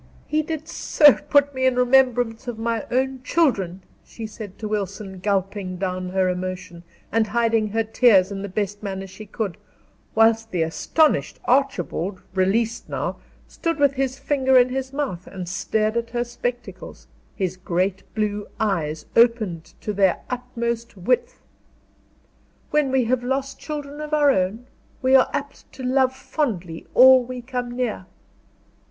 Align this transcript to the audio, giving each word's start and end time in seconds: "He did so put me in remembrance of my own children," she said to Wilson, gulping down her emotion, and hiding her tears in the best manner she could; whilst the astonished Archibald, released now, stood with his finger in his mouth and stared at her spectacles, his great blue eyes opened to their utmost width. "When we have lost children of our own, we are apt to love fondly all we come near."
"He 0.25 0.41
did 0.41 0.67
so 0.67 1.13
put 1.13 1.53
me 1.53 1.67
in 1.67 1.75
remembrance 1.75 2.47
of 2.47 2.57
my 2.57 2.87
own 2.89 3.21
children," 3.21 3.83
she 4.03 4.25
said 4.25 4.57
to 4.57 4.67
Wilson, 4.67 5.19
gulping 5.19 5.77
down 5.77 6.09
her 6.09 6.27
emotion, 6.27 6.81
and 7.11 7.27
hiding 7.27 7.67
her 7.67 7.83
tears 7.83 8.31
in 8.31 8.41
the 8.41 8.49
best 8.49 8.81
manner 8.81 9.05
she 9.05 9.27
could; 9.27 9.57
whilst 10.15 10.49
the 10.49 10.63
astonished 10.63 11.39
Archibald, 11.45 12.19
released 12.33 12.89
now, 12.89 13.17
stood 13.47 13.77
with 13.77 13.93
his 13.93 14.17
finger 14.17 14.57
in 14.57 14.69
his 14.69 14.91
mouth 14.91 15.27
and 15.27 15.47
stared 15.47 15.95
at 15.95 16.09
her 16.09 16.23
spectacles, 16.23 17.05
his 17.35 17.55
great 17.55 18.01
blue 18.15 18.47
eyes 18.59 19.05
opened 19.15 19.65
to 19.81 19.93
their 19.93 20.21
utmost 20.31 20.97
width. 20.97 21.43
"When 22.71 22.91
we 22.91 23.03
have 23.03 23.23
lost 23.23 23.59
children 23.59 24.01
of 24.01 24.15
our 24.15 24.31
own, 24.31 24.65
we 25.03 25.13
are 25.13 25.29
apt 25.31 25.71
to 25.73 25.83
love 25.83 26.15
fondly 26.15 26.87
all 26.95 27.23
we 27.23 27.43
come 27.43 27.69
near." 27.75 28.07